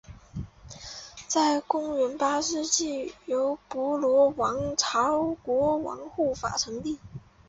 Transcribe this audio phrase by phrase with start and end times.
[1.27, 6.97] 在公元八世纪由波罗王朝国王护法成立。